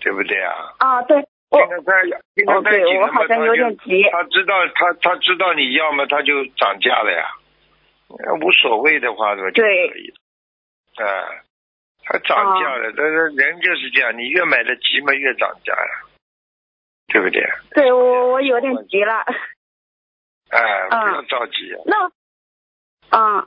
[0.00, 0.52] 对不对呀？
[0.78, 1.16] 啊，对，
[1.50, 2.02] 我盯得太
[2.34, 4.10] 盯得哦，对太紧了嘛，我好像有他就点急。
[4.10, 7.28] 他知道他他知道你要么他就涨价了呀，
[8.08, 11.06] 呃无所谓的话那就对可以了。
[11.06, 11.28] 啊，
[12.04, 16.06] 他涨价了，但是人就是这样，你越买的急嘛越涨价呀，
[17.08, 17.42] 对不对？
[17.74, 19.24] 对我我有点急了。
[20.50, 21.78] 哎，不嗯要着急啊。
[21.86, 22.10] 那，
[23.16, 23.46] 嗯，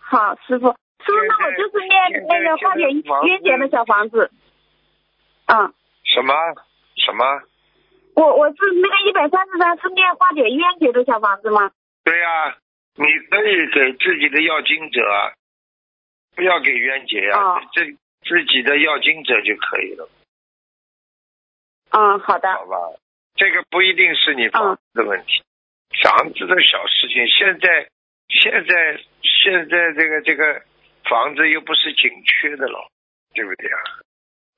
[0.00, 2.82] 好，师傅，师傅，那我就是念那个化解
[3.26, 4.30] 冤结的小房子。
[5.46, 6.34] 嗯，什么
[6.96, 7.42] 什么？
[8.14, 11.70] 我我是那个一百三十三是念化解冤结的小房子吗？
[12.04, 12.56] 对呀、
[12.96, 15.00] 你可以给自己的要经者，
[16.36, 17.84] 不要给冤结啊，哦这
[18.24, 20.08] 自己的要经者就可以了，
[21.90, 22.52] 嗯，好的。
[22.54, 22.76] 好吧？
[23.34, 25.42] 这个不一定是你房子的问题，
[26.02, 27.26] 房子的小事情。
[27.28, 27.88] 现在
[28.28, 30.62] 现在现在这个这个
[31.08, 32.88] 房子又不是紧缺的了，
[33.34, 33.78] 对不对啊？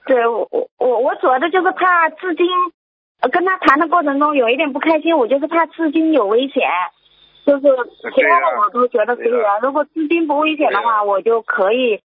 [0.07, 2.47] 对我我我我主要的就是怕资金，
[3.21, 6.63] 呃跟他谈的过程中有一点不开心，我就是怕资金有危险，
[7.47, 7.67] 就是
[8.15, 9.61] 其他的我都觉得随对缘。
[9.63, 12.03] 如果资金不危险的对话，我就可以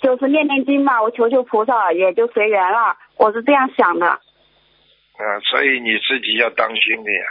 [0.00, 4.06] 就是念念经嘛，我求求菩萨也就随缘了，我是这样想的。
[4.06, 7.26] 啊，所以你自己要当心的呀。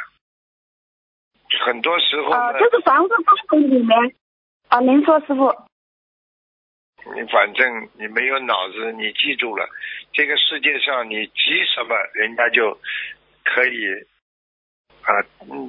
[1.65, 3.15] 很多时候啊、呢，就是房子
[3.49, 3.97] 风水里面
[4.69, 5.53] 啊，您说师傅，
[7.15, 9.67] 你反正你没有脑子，你记住了，
[10.13, 12.79] 这个世界上你急什么，人家就
[13.43, 13.87] 可以
[15.01, 15.11] 啊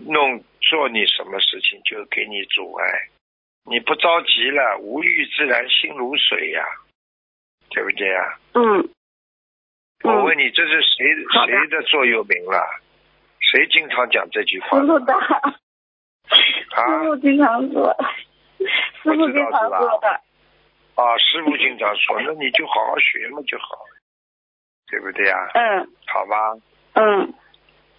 [0.07, 3.09] 弄做你什么事情，就给你阻碍。
[3.67, 6.65] 你不着急了，无欲自然心如水呀，
[7.71, 8.39] 对不对呀？
[8.55, 8.89] 嗯
[10.03, 12.63] 我问你，这是谁的谁的座右铭了？
[13.41, 14.87] 谁经常讲这句话师？
[14.87, 17.97] 傅的，啊师傅经常说，
[19.03, 20.21] 师傅经常说的，
[20.95, 23.85] 啊，师傅经常说，那你就好好学嘛就好，
[24.87, 25.51] 对不对呀？
[25.55, 26.55] 嗯好吧，
[26.95, 27.35] 嗯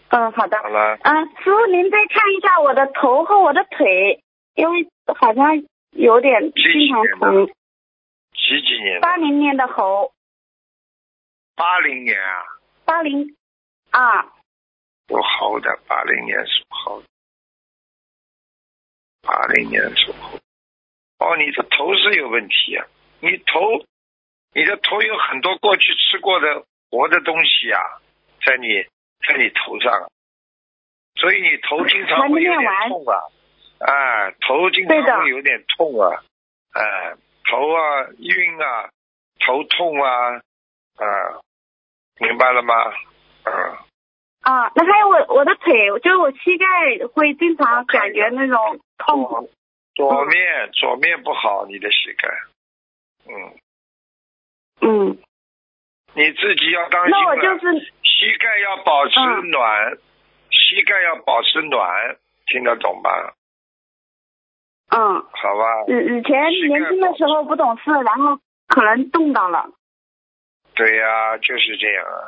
[0.09, 0.69] 嗯，好的好。
[0.69, 0.97] 了。
[1.01, 7.47] 啊，师傅，您再看一下我的头和我的腿，因为好像有点经常疼。
[8.33, 9.01] 几几年？
[9.01, 10.13] 八零年的猴，
[11.55, 12.43] 八零年啊，
[12.85, 13.35] 八零
[13.89, 14.23] 啊，
[15.09, 17.03] 属猴的，八零年属猴，
[19.21, 20.39] 八零年属猴。
[21.19, 22.85] 哦，你的头是有问题啊！
[23.21, 23.59] 你头，
[24.53, 27.79] 你的头有很多过去吃过的活的东西啊，
[28.45, 28.83] 在你
[29.27, 30.09] 在你头上，
[31.15, 33.15] 所以你头经常会有点痛啊，
[33.79, 36.21] 啊，头经常会有点痛啊，
[36.73, 36.83] 啊，
[37.49, 38.89] 头啊晕啊，
[39.39, 40.35] 头痛啊，
[40.97, 41.05] 啊，
[42.19, 42.75] 明白了吗？
[43.43, 43.85] 啊。
[44.41, 45.73] 啊，那还有我我的腿，
[46.03, 46.65] 就是我膝盖
[47.13, 49.49] 会经常感觉那种痛苦。
[49.95, 52.27] 左左面左面不好，你的膝盖，
[53.27, 53.31] 嗯，
[54.81, 55.17] 嗯，
[56.13, 57.35] 你自己要当心那我。
[57.37, 59.97] 就是膝盖要保持嗯暖，
[60.51, 63.33] 膝盖要保持暖，听得懂吧？
[64.89, 64.99] 嗯，
[65.31, 69.69] 好吧，以以前年轻的时候不懂事，然后可能冻到了。
[70.75, 72.19] 对呀、就是这样啊，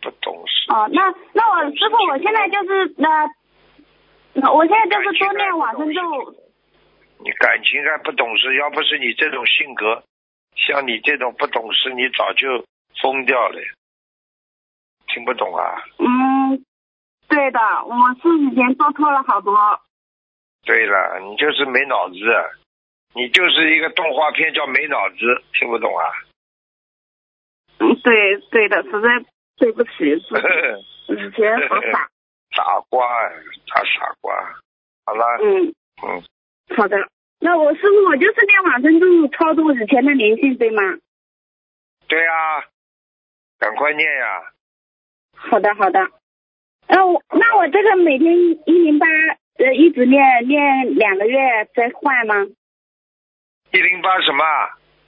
[0.00, 0.72] 不懂事。
[0.72, 3.30] 哦，那那我师傅，我现在就是那、
[4.32, 6.34] 那我现在就是多念往生咒。
[7.24, 10.02] 你感情还不懂事，要不是你这种性格，
[10.56, 12.64] 像你这种不懂事，你早就
[13.00, 13.60] 疯掉了。
[15.08, 15.82] 听不懂啊？
[15.98, 16.64] 嗯，
[17.28, 19.54] 对的，我是以前做错了好多。
[20.64, 22.16] 对了，你就是没脑子，
[23.14, 26.04] 你就是一个动画片叫没脑子，听不懂啊？
[27.78, 29.08] 嗯，对对的，实在
[29.56, 29.90] 对不起，
[31.08, 32.08] 以前好傻。
[32.54, 33.08] 傻瓜，
[33.66, 34.34] 大傻瓜。
[35.06, 36.22] 好了，嗯，嗯，
[36.76, 36.96] 好的。
[37.40, 40.82] 那我师傅，我就是念往生咒超度以前的灵性，对吗？
[42.06, 42.64] 对呀、
[43.58, 44.42] 赶快念呀、
[45.34, 45.98] 好的，好的。
[46.88, 49.06] 那我那我这个每天一零八
[49.58, 51.38] 呃一直念念两个月
[51.74, 52.46] 再换吗？
[53.72, 54.44] 一零八什么？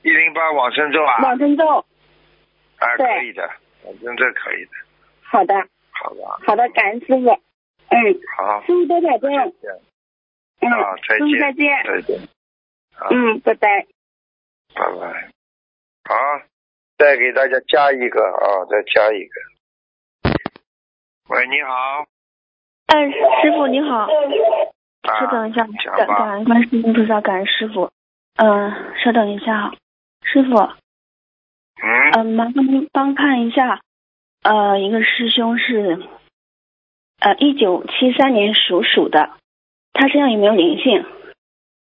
[0.02, 1.22] 一零八往生咒啊？
[1.22, 1.66] 往生咒。
[2.78, 3.48] 啊，可以的，
[3.84, 4.70] 往生咒可以的，
[5.22, 5.54] 好的，
[5.92, 6.24] 好的？
[6.46, 7.30] 好的，感恩师傅。
[7.88, 7.96] 嗯，
[8.36, 9.30] 好，师傅多保重。
[10.66, 12.20] 嗯，啊，再见再见，再见，
[12.94, 13.86] 好，嗯，拜拜。
[14.74, 15.28] 拜拜。
[16.04, 16.14] 好，
[16.98, 20.34] 再给大家加一个啊，再加一个。
[21.28, 22.06] 喂，你好，
[22.86, 23.10] 哎，
[23.42, 24.06] 师傅你好，
[25.02, 27.90] 啊稍等一下，感感恩观世音菩萨，感恩师傅。
[28.36, 29.72] 嗯、稍等一下啊，
[30.22, 30.56] 师傅，
[31.80, 33.80] 嗯，嗯、麻烦您帮看一下，
[34.42, 36.06] 呃，一个师兄是，
[37.20, 39.30] 呃，一九七三年属鼠的，
[39.94, 41.04] 他身上有没有灵性？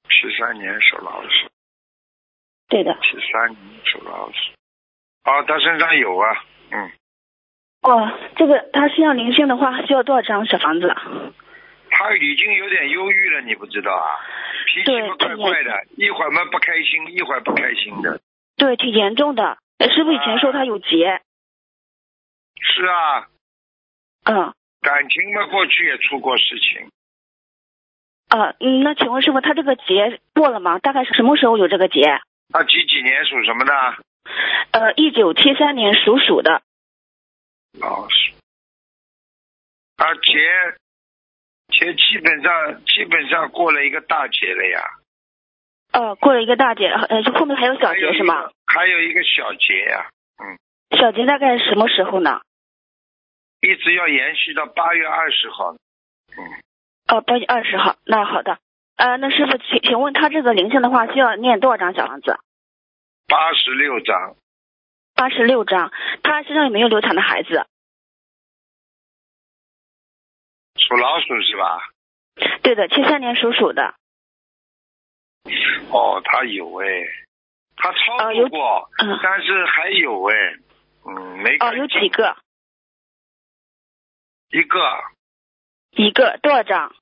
[0.09, 1.49] 十三年属老鼠，
[2.69, 2.97] 对的。
[3.03, 4.53] 十三年属老鼠。
[5.25, 6.91] 哦，他身上有啊，嗯，
[7.83, 10.89] 哦，这个他身上灵性的话，需要多少张小房子？
[11.91, 14.17] 他已经有点忧郁了，你不知道啊？
[14.67, 18.21] 脾气怪怪的，一会儿嘛不开心，一会儿不开心的。
[18.57, 19.59] 对，挺严重的。
[19.79, 21.21] 呃师傅以前说他有结，
[22.61, 23.29] 是啊，
[24.25, 26.91] 嗯，感情嘛过去也出过事情，
[28.31, 30.79] 啊，嗯，那请问师傅，他这个节过了吗？
[30.79, 32.21] 大概是什么时候有这个节？
[32.53, 33.73] 他几几年属什么的？
[34.71, 36.63] 呃，一九七三年属鼠的。
[37.79, 38.33] 老鼠。
[39.97, 40.31] 他劫
[41.69, 44.81] 劫基本上基本上过了一个大劫了呀，
[45.93, 48.51] 呃，过了一个大劫，呃，就后面还有小还有一劫是吗？
[48.67, 50.57] 还有一个小劫呀、嗯
[50.99, 52.41] 小节大概什么时候呢？
[53.61, 55.73] 一直要延续到八月二十号。
[55.73, 56.43] 嗯，
[57.11, 57.97] 哦，八月二十号。
[58.05, 58.59] 那好的。
[58.97, 62.39] 呃，那师傅，请请问他这个灵性的话，需要念多少张小房子？
[63.27, 64.37] 八十六张，
[65.15, 65.91] 八十六张。
[66.23, 67.67] 他身上有没有流产的孩子？
[70.77, 71.81] 属老鼠是吧？
[72.63, 73.95] 对的，七三年属鼠的。
[75.91, 76.87] 哦，他有哎，
[77.77, 80.35] 他超度过，嗯但是还有哎，
[81.07, 82.37] 嗯，没哦，有几个？
[84.51, 84.79] 一个
[85.93, 86.95] 一个，多少张？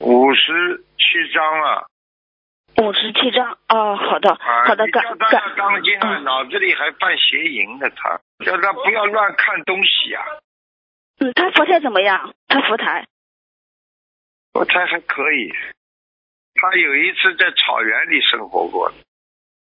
[0.00, 1.86] 五十七张啊，
[2.78, 3.58] 五十七张。
[3.68, 10.24] 哦，好的，啊，好的，感你叫他感当心啊，嗯脑子里还犯邪淫呢，他叫他不要乱看东西啊，
[11.20, 12.34] 嗯，他佛台怎么样？
[12.48, 13.06] 他佛台。
[14.52, 15.52] 佛台还可以。
[16.54, 18.92] 他有一次在草原里生活过，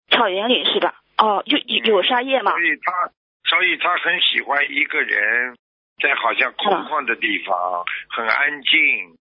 [0.10, 1.02] 草原里是吧？
[1.18, 2.62] 哦，有有有沙叶吗所？
[2.62, 3.12] 以他
[3.50, 5.58] 所以他很喜欢一个人，
[6.02, 9.18] 在好像空旷的地方，很安静，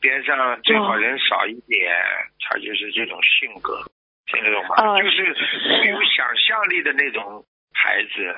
[0.00, 1.94] 边上最好人少一点，
[2.40, 3.84] 他就是这种性格，
[4.26, 4.76] 听得懂吗？
[4.78, 8.34] 哦就是富有想象力的那种孩子，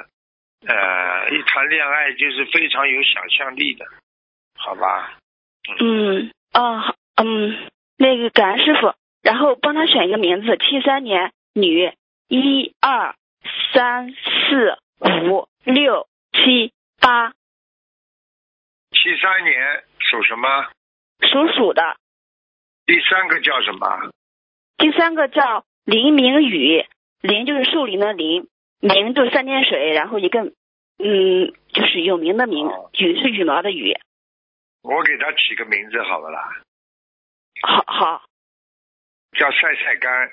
[0.66, 3.84] 呃，一谈恋爱就是非常有想象力的，
[4.56, 5.18] 好吧？
[5.80, 11.92] 嗯，哦，好嗯，那个感恩师傅，然后帮他选一个名字，七三年女，
[12.28, 13.14] 一二
[13.72, 17.32] 三四五六七八，
[18.90, 20.48] 七三年属什么？
[21.20, 21.96] 属鼠的。
[22.87, 24.11] 第三个叫什么？
[24.77, 26.87] 第三个叫林明宇，
[27.20, 28.48] 林就是树林的林，
[28.81, 30.40] 明就是三点水，然后一个
[30.98, 33.94] 嗯，就是有名的名哦，羽是羽毛的羽。
[34.83, 36.62] 我给他起个名字好不啦？
[37.62, 38.22] 好好
[39.33, 40.31] 叫晒晒干，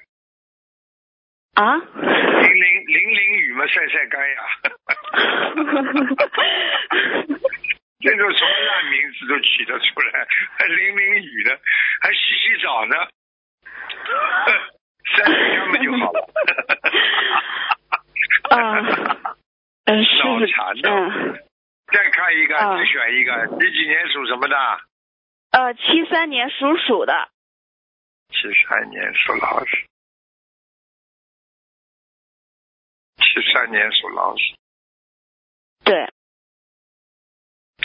[1.55, 1.75] 啊。
[1.77, 4.35] 淋淋淋淋雨嘛，晒晒干呀。
[7.99, 10.27] 这种什么烂名字都起得出来，
[10.59, 11.57] 还淋淋雨呢，
[12.01, 12.95] 还洗洗澡呢，
[15.05, 16.29] 晒晒干嘛就好了。
[18.55, 18.57] 啊，
[19.85, 21.39] 嗯， 是脑残的嗯，
[21.87, 24.55] 再看一个，啊再选一个，你几年属什么的？
[25.51, 27.29] 呃，七三年属鼠的，
[28.29, 29.77] 七三年属老鼠。
[33.17, 34.55] 七三年属老鼠，
[35.83, 36.07] 对，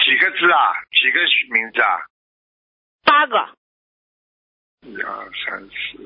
[0.04, 0.72] 几个字啊？
[0.90, 1.20] 几个
[1.52, 2.06] 名字啊？
[3.02, 3.56] 八个，
[4.82, 5.98] 一二三四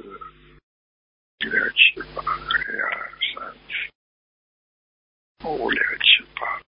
[1.38, 6.60] 六七八，一二三四五六七八，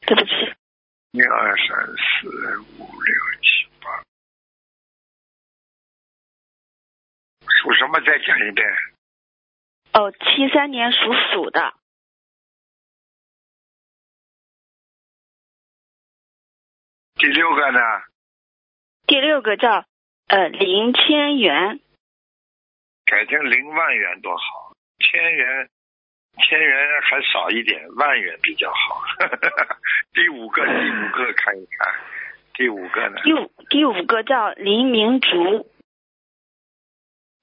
[0.00, 0.54] 对不起，
[1.12, 4.02] 一二三四五六七八，
[7.62, 8.00] 属什么？
[8.00, 8.66] 再讲一遍。
[9.92, 10.98] 哦，七三年属
[11.32, 11.74] 鼠的，
[17.16, 17.80] 第六个呢？
[19.06, 19.86] 第六个叫
[20.28, 21.80] 呃林千元，
[23.06, 25.70] 改成零万元多好，千元，
[26.46, 29.02] 千元还少一点，万元比较好。
[30.12, 31.94] 第五个，第五个看一看，
[32.52, 33.22] 第五个呢？
[33.22, 35.66] 第五第五个叫林明竹，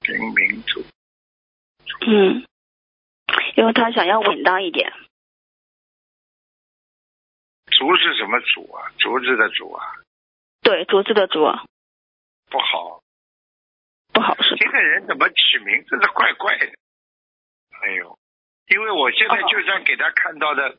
[0.01, 0.85] 林明竹，
[2.05, 2.45] 嗯，
[3.55, 4.93] 因为他想要稳当一点，
[7.83, 8.87] 竹是什么竹啊？
[8.97, 9.83] 竹子的竹啊，
[10.61, 11.41] 对，竹子的竹
[12.49, 13.03] 不好。
[14.13, 16.67] 不好是这个人怎么起名字的怪怪的？
[17.81, 18.17] 哎呦，
[18.67, 20.77] 因为我现在哦就算给他看到的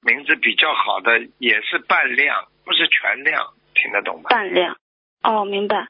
[0.00, 4.30] 名字比较好的，也是半亮，不是全亮，听听得懂吗？
[4.30, 4.76] 半亮。
[5.22, 5.86] 哦，明白。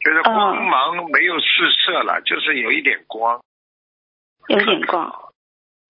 [0.00, 1.46] 就是光芒没有四
[1.84, 3.40] 射了，就是有一点光。
[4.48, 5.32] 有点光。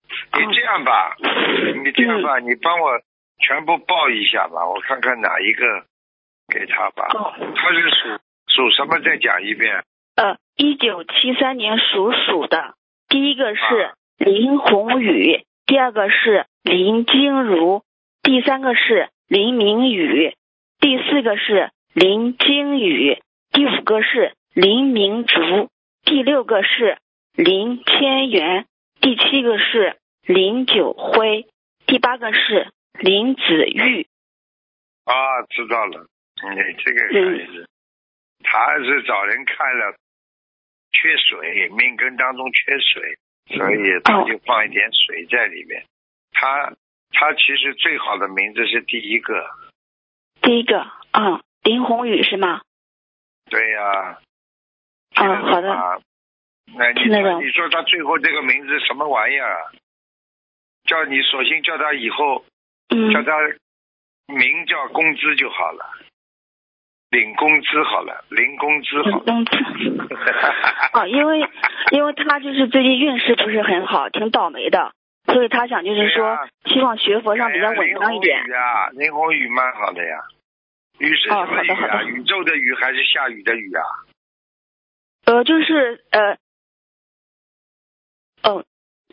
[0.07, 1.17] 你这样吧，
[1.83, 3.01] 你这样吧，你帮我
[3.39, 5.85] 全部报一下吧，我看看哪一个
[6.49, 7.09] 给他吧。
[7.55, 8.99] 他是属属什么？
[9.01, 9.85] 再讲一遍。
[10.17, 12.75] 呃，一九七三年属鼠的，
[13.09, 17.83] 第一个是林宏宇，第二个是林金如，
[18.23, 20.35] 第三个是林明宇，
[20.79, 23.21] 第四个是林金宇，
[23.51, 25.69] 第五个是林明竹，
[26.05, 26.99] 第六个是
[27.35, 28.67] 林千元，
[29.01, 31.47] 第七个是林九辉，
[31.87, 32.69] 第八个是
[33.01, 34.07] 林子玉。
[35.05, 36.07] 啊，知道了，
[36.55, 37.69] 你这个孩子，
[38.43, 39.97] 他是找人看了。
[40.97, 43.19] 缺水，命根当中缺水，
[43.49, 45.85] 所以他就放一点水在里面。
[46.31, 46.73] 他
[47.11, 49.45] 他其实最好的名字是第一个，
[50.41, 52.63] 第一个，嗯，林宏宇是吗？
[53.51, 54.21] 对呀。
[55.17, 56.03] 嗯，好的。
[56.77, 59.73] 那你说你说他最后这个名字什么玩意儿？
[60.85, 62.45] 叫你索性叫他以后，
[63.13, 63.33] 叫他
[64.33, 65.91] 名叫工资就好了。
[67.11, 69.21] 领工资好了，领工资好。
[69.21, 69.57] 工资。
[70.99, 71.49] 哦，因为
[71.93, 74.93] 因为他就是最近运势不是很好，挺倒霉的，
[75.27, 78.43] 所以他想就是说，希望学佛上比较稳当一点。
[78.43, 80.25] 林雨啊，林红雨蛮好的呀。
[80.99, 82.03] 雨是什么雨啊？
[82.03, 83.83] 宇宙的雨还是下雨的雨啊？
[85.27, 86.39] 呃，就是呃，
[88.43, 88.65] 哦，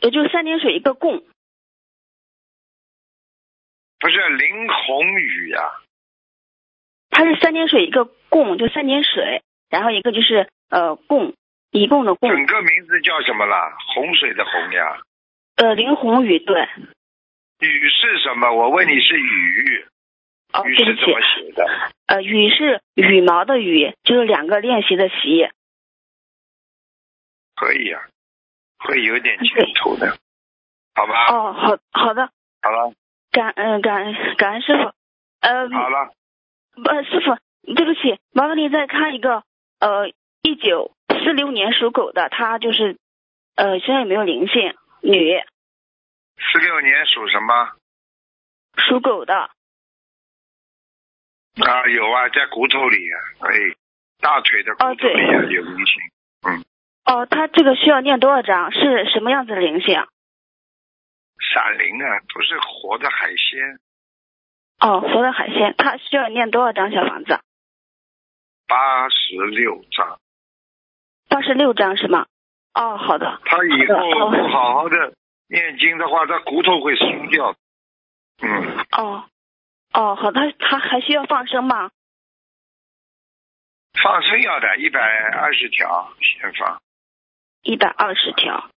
[0.01, 1.23] 呃，就三点水一个共。
[4.01, 5.61] 不是林红雨呀。
[7.11, 11.35] 它是三点水一个共，就三点水，然后一个就是呃共，
[11.69, 12.29] 一共的共。
[12.29, 13.77] 整个名字叫什么啦？
[13.93, 15.01] 洪水的洪呀。
[15.57, 16.67] 呃，林宏宇对。
[17.59, 18.51] 雨是什么？
[18.51, 19.85] 我问你是雨。
[20.53, 21.91] 哦，雨是怎么写的？
[22.07, 25.47] 呃，雨是羽毛的羽，就是两个练习的习。
[27.55, 28.01] 可以啊，
[28.79, 30.17] 会有点前途的，
[30.95, 31.27] 好吧？
[31.31, 32.31] 哦，好好的。
[32.63, 32.93] 好了。
[33.31, 34.93] 感嗯感感恩师傅。
[35.41, 35.69] 呃。
[35.69, 36.13] 好了。
[36.73, 37.37] 呃，师傅，
[37.75, 39.43] 对不起，麻烦您再看一个，
[39.79, 40.07] 呃，
[40.41, 42.97] 一九四六年属狗的，他就是，
[43.55, 44.73] 呃，现在有没有灵性？
[45.01, 45.37] 女。
[46.37, 47.71] 四六年属什么？
[48.77, 49.35] 属狗的。
[49.35, 49.51] 啊，
[51.93, 53.75] 有啊，在骨头里，啊哎，
[54.21, 56.01] 大腿的骨头里啊有灵性，
[56.47, 56.63] 嗯。
[57.03, 58.71] 哦，他这个需要念多少张？
[58.71, 60.01] 是什么样子的灵性？
[61.41, 63.79] 闪灵啊，都是活的海鲜。
[64.79, 67.39] 哦，活的海鲜，他需要念多少张小房子？
[68.67, 70.19] 八十六张。
[71.27, 72.25] 八十六张是吗？
[72.73, 73.41] 哦，好的。
[73.45, 75.13] 他以后不好好的
[75.47, 77.55] 念经的话，他骨头会松掉。
[78.41, 78.85] 嗯。
[78.97, 79.25] 哦，
[79.93, 81.91] 哦，好，他他还需要放生吗？
[84.01, 86.81] 放生要的，一百二十条先放。
[87.61, 88.69] 一百二十条。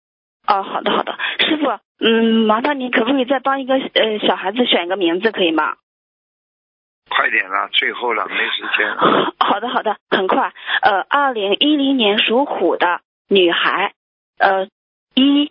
[0.52, 5.76] 哦，好的好的，师傅，嗯，麻烦您可不可以再帮一个呃小孩子选一个名字，可以吗？
[7.08, 8.94] 快点了，最后了，没时间。
[9.40, 10.52] 好的，好的，很快。
[10.82, 13.94] 呃，二零一零年属虎的女孩，
[14.36, 14.68] 呃，
[15.14, 15.50] 一、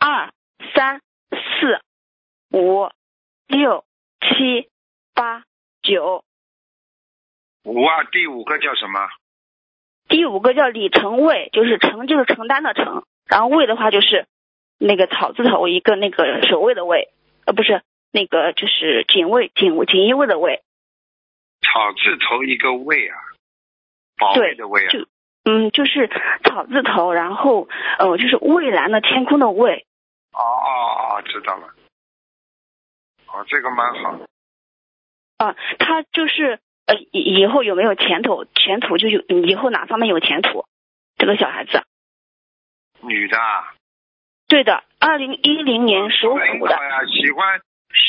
[0.00, 0.32] 二、
[0.74, 1.80] 三、四、
[2.50, 2.90] 五、
[3.46, 3.84] 六、
[4.20, 4.68] 七、
[5.14, 5.44] 八、
[5.80, 6.24] 九。
[7.62, 8.98] 五啊，第五个叫什么？
[10.08, 14.26] 第五个叫李成卫，就是承就是承担的承，然后卫的话就是
[14.80, 17.10] 那个草字头一个那个守卫的卫，
[17.44, 20.62] 呃，不是那个就是警卫警锦衣卫的卫。
[21.60, 23.18] 草字头一个卫啊，
[24.16, 25.06] 保卫的卫啊，就
[25.44, 26.08] 嗯，就是
[26.42, 27.68] 草字头，然后
[27.98, 29.84] 呃，就是蔚蓝的天空的蔚。
[30.32, 31.74] 哦哦哦，知道了。
[33.26, 34.18] 哦，这个蛮好。
[35.36, 38.46] 啊，他就是呃，以以后有没有前途？
[38.54, 40.64] 前途就有以后哪方面有前途？
[41.18, 41.82] 这个小孩子。
[43.02, 43.36] 女的。
[44.50, 46.76] 对的，二零一零年属虎的。
[47.06, 47.60] 喜欢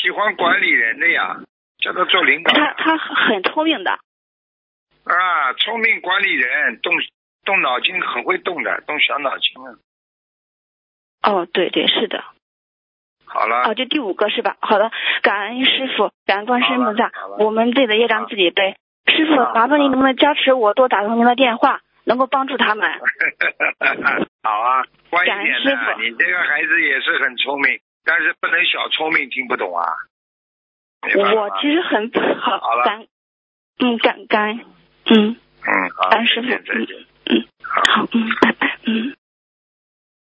[0.02, 1.40] 喜欢管理人的呀。
[1.78, 6.92] 叫他做领导，他他很聪明的，啊，聪明管理人，动
[7.44, 9.74] 动脑筋很会动的，动小脑筋啊。
[11.24, 12.22] 哦，对对是的。
[13.24, 13.68] 好了。
[13.68, 14.56] 哦，就第五个是吧？
[14.60, 18.76] 好的，感恩师傅，感恩观世音菩萨，我们自己的业障自己背。
[19.06, 22.90] 师傅，麻烦您能不能加持我多打通您的电话，能够帮助他们？
[24.42, 24.84] 好啊，
[25.24, 26.00] 感恩师傅。
[26.00, 29.84] 你这个孩子也是很聪明，但是不能小聪明，听不懂啊。
[31.02, 33.06] 我其实很好，感，
[33.78, 34.60] 嗯，感感，
[35.06, 35.36] 嗯，
[35.66, 36.86] 嗯，好，感师傅，嗯，
[37.26, 39.16] 嗯，好，嗯，拜拜，嗯，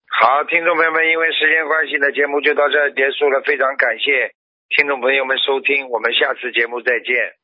[0.10, 4.32] 好，听众朋友们，因为时间关系呢，节目就到这结束了，非常感谢
[4.70, 7.36] 听众朋友们收听，我们下次节目再见。